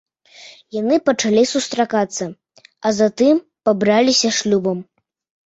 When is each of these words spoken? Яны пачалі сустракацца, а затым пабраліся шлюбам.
Яны 0.75 0.95
пачалі 1.09 1.43
сустракацца, 1.51 2.25
а 2.87 2.95
затым 3.01 3.35
пабраліся 3.71 4.29
шлюбам. 4.39 4.77